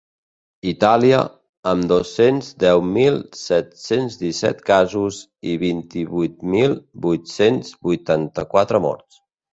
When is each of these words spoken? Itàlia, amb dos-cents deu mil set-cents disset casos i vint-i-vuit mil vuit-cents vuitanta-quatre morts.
Itàlia, 0.69 1.17
amb 1.71 1.85
dos-cents 1.91 2.47
deu 2.63 2.81
mil 2.95 3.19
set-cents 3.41 4.17
disset 4.23 4.63
casos 4.73 5.21
i 5.53 5.57
vint-i-vuit 5.65 6.43
mil 6.55 6.75
vuit-cents 7.07 7.73
vuitanta-quatre 7.89 8.83
morts. 8.91 9.23